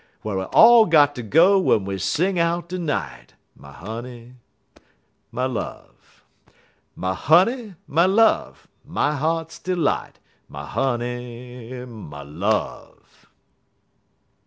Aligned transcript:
Whar 0.23 0.35
we 0.35 0.43
all 0.45 0.87
got 0.87 1.13
ter 1.13 1.21
go 1.21 1.59
w'en 1.59 1.85
we 1.85 1.99
sing 1.99 2.39
out 2.39 2.69
de 2.69 2.79
night, 2.79 3.35
My 3.55 3.71
honey, 3.71 4.33
my 5.31 5.45
love! 5.45 6.23
My 6.95 7.13
honey, 7.13 7.75
my 7.85 8.07
love, 8.07 8.67
my 8.83 9.15
heart's 9.15 9.59
delight 9.59 10.17
My 10.49 10.65
honey, 10.65 11.85
my 11.85 12.23
love! 12.23 13.27